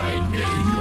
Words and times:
my 0.00 0.30
name. 0.30 0.79